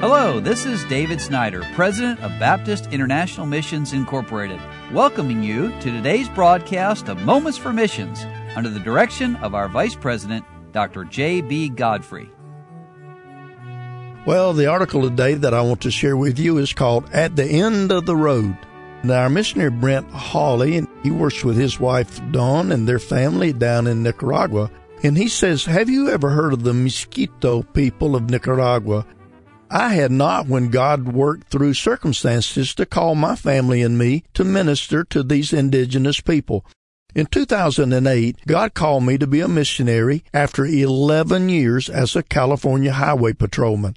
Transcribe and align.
Hello, 0.00 0.38
this 0.38 0.64
is 0.64 0.84
David 0.84 1.20
Snyder, 1.20 1.60
President 1.74 2.20
of 2.20 2.30
Baptist 2.38 2.86
International 2.92 3.46
Missions 3.46 3.92
Incorporated, 3.92 4.60
welcoming 4.92 5.42
you 5.42 5.70
to 5.80 5.90
today's 5.90 6.28
broadcast 6.28 7.08
of 7.08 7.22
Moments 7.22 7.58
for 7.58 7.72
Missions 7.72 8.24
under 8.54 8.70
the 8.70 8.78
direction 8.78 9.34
of 9.36 9.56
our 9.56 9.68
Vice 9.68 9.96
President, 9.96 10.44
Dr. 10.70 11.02
J.B. 11.02 11.70
Godfrey. 11.70 12.30
Well, 14.24 14.52
the 14.52 14.66
article 14.66 15.02
today 15.02 15.34
that 15.34 15.52
I 15.52 15.62
want 15.62 15.80
to 15.80 15.90
share 15.90 16.16
with 16.16 16.38
you 16.38 16.58
is 16.58 16.72
called 16.72 17.10
At 17.12 17.34
the 17.34 17.46
End 17.46 17.90
of 17.90 18.06
the 18.06 18.14
Road. 18.14 18.56
Now, 19.02 19.22
our 19.22 19.28
missionary 19.28 19.72
Brent 19.72 20.08
Hawley, 20.12 20.86
he 21.02 21.10
works 21.10 21.42
with 21.42 21.56
his 21.56 21.80
wife 21.80 22.20
Dawn 22.30 22.70
and 22.70 22.86
their 22.86 23.00
family 23.00 23.52
down 23.52 23.88
in 23.88 24.04
Nicaragua. 24.04 24.70
And 25.02 25.16
he 25.16 25.26
says, 25.26 25.64
Have 25.64 25.88
you 25.88 26.08
ever 26.08 26.30
heard 26.30 26.52
of 26.52 26.62
the 26.62 26.72
Miskito 26.72 27.64
people 27.72 28.14
of 28.14 28.30
Nicaragua? 28.30 29.04
I 29.70 29.94
had 29.94 30.10
not 30.10 30.46
when 30.46 30.70
God 30.70 31.12
worked 31.12 31.48
through 31.48 31.74
circumstances 31.74 32.74
to 32.74 32.86
call 32.86 33.14
my 33.14 33.36
family 33.36 33.82
and 33.82 33.98
me 33.98 34.24
to 34.34 34.44
minister 34.44 35.04
to 35.04 35.22
these 35.22 35.52
indigenous 35.52 36.20
people. 36.20 36.64
In 37.14 37.26
2008, 37.26 38.36
God 38.46 38.74
called 38.74 39.04
me 39.04 39.18
to 39.18 39.26
be 39.26 39.40
a 39.40 39.48
missionary 39.48 40.24
after 40.32 40.64
11 40.64 41.48
years 41.48 41.90
as 41.90 42.14
a 42.14 42.22
California 42.22 42.92
highway 42.92 43.32
patrolman. 43.32 43.96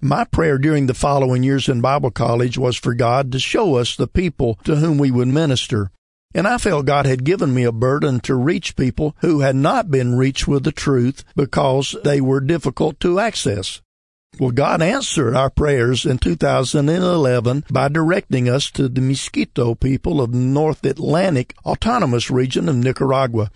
My 0.00 0.24
prayer 0.24 0.58
during 0.58 0.86
the 0.86 0.94
following 0.94 1.42
years 1.42 1.68
in 1.68 1.80
Bible 1.80 2.12
college 2.12 2.56
was 2.56 2.76
for 2.76 2.94
God 2.94 3.32
to 3.32 3.40
show 3.40 3.76
us 3.76 3.96
the 3.96 4.06
people 4.06 4.58
to 4.64 4.76
whom 4.76 4.98
we 4.98 5.10
would 5.10 5.28
minister. 5.28 5.90
And 6.34 6.46
I 6.46 6.58
felt 6.58 6.86
God 6.86 7.06
had 7.06 7.24
given 7.24 7.54
me 7.54 7.64
a 7.64 7.72
burden 7.72 8.20
to 8.20 8.34
reach 8.34 8.76
people 8.76 9.16
who 9.20 9.40
had 9.40 9.56
not 9.56 9.90
been 9.90 10.16
reached 10.16 10.46
with 10.46 10.62
the 10.62 10.72
truth 10.72 11.24
because 11.34 11.96
they 12.04 12.20
were 12.20 12.40
difficult 12.40 13.00
to 13.00 13.18
access. 13.18 13.80
Well, 14.38 14.50
God 14.50 14.82
answered 14.82 15.34
our 15.34 15.50
prayers 15.50 16.06
in 16.06 16.18
2011 16.18 17.64
by 17.70 17.88
directing 17.88 18.48
us 18.48 18.70
to 18.72 18.88
the 18.88 19.00
Miskito 19.00 19.78
people 19.78 20.20
of 20.20 20.32
North 20.32 20.84
Atlantic 20.84 21.54
Autonomous 21.66 22.30
Region 22.30 22.68
of 22.68 22.76
Nicaragua. 22.76 23.50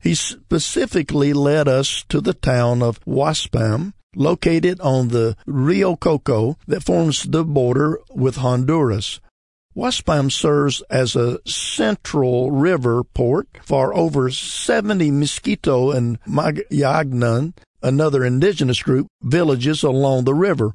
He 0.00 0.14
specifically 0.14 1.32
led 1.32 1.68
us 1.68 2.04
to 2.08 2.20
the 2.20 2.34
town 2.34 2.82
of 2.82 3.04
Waspam, 3.04 3.92
located 4.16 4.80
on 4.80 5.08
the 5.08 5.36
Rio 5.46 5.94
Coco 5.94 6.56
that 6.66 6.84
forms 6.84 7.22
the 7.24 7.44
border 7.44 8.00
with 8.10 8.36
Honduras. 8.36 9.20
Waspam 9.76 10.32
serves 10.32 10.82
as 10.90 11.14
a 11.14 11.38
central 11.46 12.50
river 12.50 13.04
port 13.04 13.46
for 13.62 13.94
over 13.94 14.30
70 14.30 15.12
Miskito 15.12 15.94
and 15.94 16.20
Magayagnan 16.22 17.54
another 17.82 18.24
indigenous 18.24 18.82
group, 18.82 19.06
villages 19.22 19.82
along 19.82 20.24
the 20.24 20.34
river. 20.34 20.74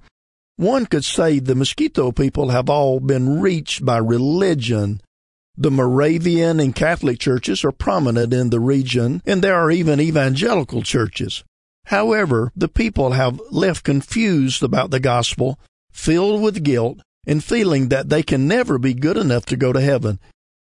One 0.56 0.86
could 0.86 1.04
say 1.04 1.40
the 1.40 1.56
Mosquito 1.56 2.12
people 2.12 2.50
have 2.50 2.70
all 2.70 3.00
been 3.00 3.40
reached 3.42 3.84
by 3.84 3.98
religion. 3.98 5.02
The 5.58 5.72
Moravian 5.72 6.60
and 6.60 6.76
Catholic 6.76 7.20
churches 7.20 7.64
are 7.64 7.72
prominent 7.72 8.34
in 8.34 8.50
the 8.50 8.60
region, 8.60 9.22
and 9.26 9.42
there 9.44 9.56
are 9.56 9.72
even 9.72 10.00
evangelical 10.00 10.82
churches. 10.82 11.44
However, 11.86 12.52
the 12.56 12.68
people 12.68 13.12
have 13.12 13.42
left 13.52 13.84
confused 13.84 14.64
about 14.64 14.92
the 14.92 15.00
gospel, 15.00 15.60
filled 15.92 16.42
with 16.42 16.64
guilt, 16.64 17.00
and 17.26 17.44
feeling 17.44 17.90
that 17.90 18.10
they 18.10 18.24
can 18.24 18.48
never 18.48 18.78
be 18.78 18.94
good 18.94 19.18
enough 19.18 19.46
to 19.48 19.58
go 19.58 19.74
to 19.74 19.82
heaven. 19.82 20.20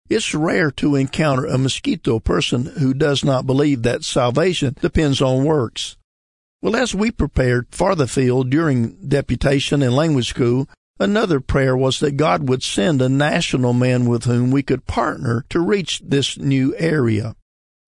It's 0.09 0.33
rare 0.33 0.69
to 0.71 0.95
encounter 0.95 1.45
a 1.45 1.57
mosquito 1.57 2.19
person 2.19 2.65
who 2.65 2.93
does 2.93 3.23
not 3.23 3.47
believe 3.47 3.83
that 3.83 4.03
salvation 4.03 4.75
depends 4.81 5.21
on 5.21 5.45
works. 5.45 5.97
Well, 6.63 6.77
as 6.77 6.95
we 6.95 7.11
prepared 7.11 7.67
for 7.71 7.93
the 7.93 8.07
field 8.07 8.49
during 8.49 8.95
deputation 9.05 9.83
and 9.83 9.93
language 9.93 10.29
school, 10.29 10.69
another 10.97 11.41
prayer 11.41 11.75
was 11.75 11.99
that 11.99 12.15
God 12.15 12.47
would 12.47 12.63
send 12.63 13.01
a 13.01 13.09
national 13.09 13.73
man 13.73 14.05
with 14.05 14.23
whom 14.23 14.49
we 14.49 14.63
could 14.63 14.87
partner 14.87 15.43
to 15.49 15.59
reach 15.59 16.01
this 16.05 16.37
new 16.37 16.73
area. 16.77 17.35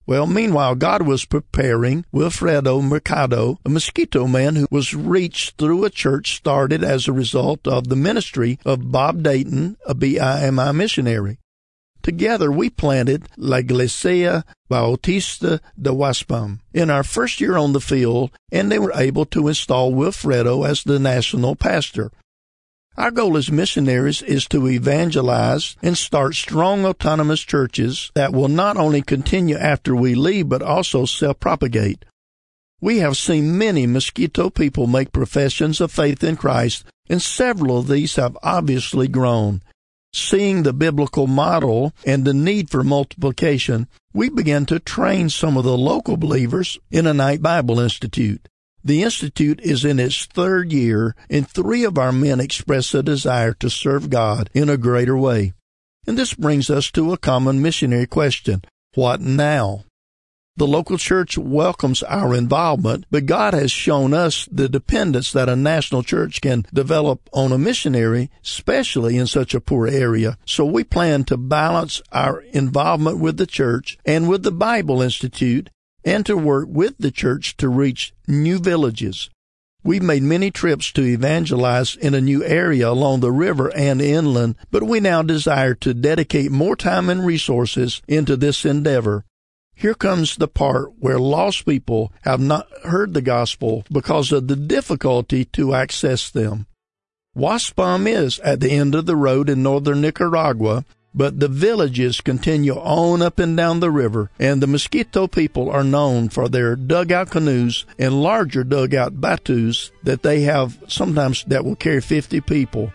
Well, 0.06 0.28
meanwhile, 0.28 0.76
God 0.76 1.04
was 1.04 1.24
preparing 1.24 2.04
Wilfredo 2.14 2.84
Mercado, 2.84 3.60
a 3.64 3.70
mosquito 3.70 4.28
man 4.28 4.58
who 4.58 4.68
was 4.70 4.94
reached 4.94 5.58
through 5.58 5.86
a 5.86 5.90
church 5.90 6.36
started 6.36 6.84
as 6.84 7.08
a 7.08 7.14
result 7.14 7.66
of 7.70 7.88
the 7.88 7.96
ministry 7.96 8.60
of 8.66 8.92
Bob 8.92 9.24
Dayton, 9.24 9.78
a 9.88 9.96
BIMI 9.96 10.76
missionary. 10.76 11.40
Together 12.06 12.52
we 12.52 12.70
planted 12.70 13.28
La 13.36 13.58
Iglesia 13.58 14.46
Bautista 14.70 15.60
de 15.76 15.90
Waspam 15.90 16.60
in 16.72 16.92
our 16.92 17.04
first 17.04 17.42
year 17.42 17.58
on 17.58 17.74
the 17.74 17.82
field, 17.82 18.30
and 18.52 18.72
they 18.72 18.78
were 18.78 18.94
able 18.94 19.26
to 19.26 19.48
install 19.48 19.92
Wilfredo 19.92 20.70
as 20.70 20.84
the 20.84 21.00
national 21.00 21.56
pastor. 21.56 22.12
Our 22.96 23.10
goal 23.10 23.36
as 23.38 23.52
missionaries 23.52 24.22
is 24.22 24.48
to 24.50 24.68
evangelize 24.68 25.78
and 25.82 25.98
start 25.98 26.36
strong 26.36 26.86
autonomous 26.86 27.42
churches 27.42 28.12
that 28.14 28.32
will 28.32 28.50
not 28.50 28.78
only 28.78 29.02
continue 29.02 29.58
after 29.58 29.96
we 29.96 30.14
leave, 30.14 30.48
but 30.48 30.62
also 30.62 31.06
self-propagate. 31.06 32.06
We 32.80 33.00
have 33.00 33.18
seen 33.18 33.58
many 33.58 33.88
Mosquito 33.88 34.52
people 34.52 34.86
make 34.86 35.12
professions 35.12 35.82
of 35.82 35.92
faith 35.92 36.24
in 36.24 36.36
Christ, 36.36 36.86
and 37.10 37.20
several 37.20 37.80
of 37.80 37.88
these 37.88 38.16
have 38.18 38.38
obviously 38.44 39.08
grown 39.08 39.64
seeing 40.16 40.64
the 40.64 40.74
biblical 40.74 41.28
model 41.28 41.94
and 42.06 42.26
the 42.26 42.34
need 42.34 42.70
for 42.70 42.84
multiplication, 42.84 43.88
we 44.14 44.30
began 44.30 44.66
to 44.66 44.80
train 44.80 45.30
some 45.30 45.58
of 45.58 45.66
the 45.66 45.78
local 45.78 46.16
believers 46.16 46.80
in 46.90 47.06
a 47.06 47.14
night 47.14 47.42
Bible 47.42 47.80
Institute. 47.80 48.48
The 48.84 49.04
Institute 49.04 49.60
is 49.62 49.84
in 49.84 50.00
its 50.00 50.26
third 50.26 50.72
year, 50.72 51.16
and 51.30 51.48
three 51.48 51.84
of 51.84 51.98
our 51.98 52.12
men 52.12 52.40
express 52.40 52.94
a 52.94 53.02
desire 53.02 53.54
to 53.56 53.70
serve 53.70 54.10
God 54.10 54.50
in 54.54 54.70
a 54.70 54.78
greater 54.78 55.18
way. 55.18 55.54
And 56.06 56.18
this 56.18 56.34
brings 56.36 56.70
us 56.70 56.92
to 56.92 57.12
a 57.12 57.18
common 57.18 57.62
missionary 57.62 58.06
question. 58.06 58.62
What 58.94 59.22
now? 59.22 59.85
The 60.58 60.68
local 60.68 60.98
church 60.98 61.38
welcomes 61.38 62.02
our 62.04 62.34
involvement, 62.34 63.06
but 63.12 63.26
God 63.26 63.54
has 63.54 63.74
shown 63.74 64.14
us 64.14 64.48
the 64.50 64.70
dependence 64.70 65.34
that 65.34 65.50
a 65.50 65.56
national 65.58 66.02
church 66.02 66.40
can 66.40 66.66
develop 66.74 67.30
on 67.34 67.52
a 67.52 67.58
missionary, 67.58 68.32
especially 68.42 69.18
in 69.18 69.28
such 69.28 69.54
a 69.54 69.60
poor 69.60 69.86
area. 69.86 70.38
So 70.46 70.64
we 70.64 70.86
plan 70.86 71.26
to 71.26 71.36
balance 71.36 72.02
our 72.14 72.40
involvement 72.54 73.20
with 73.20 73.36
the 73.36 73.46
church 73.46 73.98
and 74.06 74.30
with 74.30 74.44
the 74.44 74.52
Bible 74.52 75.02
Institute 75.02 75.70
and 76.06 76.26
to 76.26 76.38
work 76.38 76.70
with 76.70 76.96
the 77.00 77.12
church 77.12 77.58
to 77.58 77.68
reach 77.68 78.14
new 78.26 78.58
villages. 78.58 79.30
We've 79.84 80.02
made 80.02 80.24
many 80.24 80.52
trips 80.52 80.90
to 80.94 81.02
evangelize 81.04 81.98
in 81.98 82.14
a 82.14 82.22
new 82.22 82.46
area 82.46 82.88
along 82.88 83.20
the 83.20 83.32
river 83.32 83.76
and 83.76 84.02
inland, 84.02 84.56
but 84.72 84.84
we 84.84 85.02
now 85.02 85.22
desire 85.22 85.74
to 85.76 85.94
dedicate 85.94 86.50
more 86.50 86.78
time 86.78 87.10
and 87.10 87.26
resources 87.26 88.02
into 88.08 88.38
this 88.38 88.64
endeavor. 88.64 89.26
Here 89.76 89.94
comes 89.94 90.38
the 90.38 90.48
part 90.48 90.94
where 91.00 91.20
lost 91.20 91.66
people 91.66 92.12
have 92.22 92.40
not 92.40 92.68
heard 92.84 93.14
the 93.14 93.22
gospel 93.22 93.84
because 93.92 94.32
of 94.32 94.48
the 94.48 94.56
difficulty 94.56 95.46
to 95.46 95.76
access 95.76 96.30
them. 96.32 96.66
Waspam 97.38 98.08
is 98.08 98.40
at 98.40 98.62
the 98.62 98.72
end 98.72 98.96
of 98.96 99.06
the 99.06 99.18
road 99.18 99.50
in 99.50 99.62
northern 99.62 100.00
Nicaragua, 100.00 100.86
but 101.14 101.40
the 101.40 101.50
villages 101.50 102.22
continue 102.22 102.76
on 102.76 103.22
up 103.22 103.40
and 103.40 103.56
down 103.56 103.82
the 103.82 103.92
river, 103.92 104.32
and 104.40 104.62
the 104.62 104.68
Mosquito 104.68 105.28
people 105.28 105.70
are 105.70 105.84
known 105.84 106.30
for 106.30 106.48
their 106.48 106.76
dugout 106.78 107.30
canoes 107.30 107.86
and 108.00 108.22
larger 108.22 108.64
dugout 108.64 109.20
bateaus 109.20 109.92
that 110.04 110.24
they 110.24 110.42
have 110.42 110.78
sometimes 110.88 111.44
that 111.46 111.66
will 111.66 111.76
carry 111.76 112.02
50 112.02 112.40
people. 112.42 112.92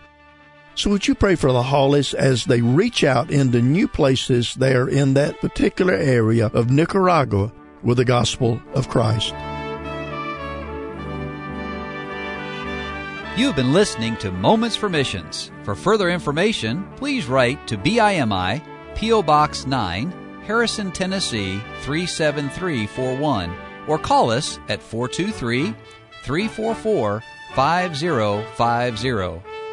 So 0.73 0.89
would 0.89 1.07
you 1.07 1.15
pray 1.15 1.35
for 1.35 1.51
the 1.51 1.63
Hawleys 1.63 2.13
as 2.13 2.45
they 2.45 2.61
reach 2.61 3.03
out 3.03 3.29
into 3.29 3.61
new 3.61 3.87
places 3.87 4.55
there 4.55 4.87
in 4.87 5.13
that 5.15 5.41
particular 5.41 5.93
area 5.93 6.47
of 6.47 6.71
Nicaragua 6.71 7.51
with 7.83 7.97
the 7.97 8.05
gospel 8.05 8.61
of 8.73 8.87
Christ? 8.87 9.33
You've 13.37 13.55
been 13.55 13.73
listening 13.73 14.17
to 14.17 14.31
Moments 14.31 14.75
for 14.75 14.89
Missions. 14.89 15.51
For 15.63 15.75
further 15.75 16.09
information, 16.09 16.87
please 16.95 17.27
write 17.27 17.65
to 17.67 17.77
BIMI, 17.77 18.61
P.O. 18.95 19.23
Box 19.23 19.65
9, 19.65 20.11
Harrison, 20.43 20.91
Tennessee 20.91 21.61
37341, 21.81 23.53
or 23.87 23.97
call 23.97 24.31
us 24.31 24.59
at 24.69 24.81
423 24.81 25.73
344 26.23 27.23
5050 27.55 29.50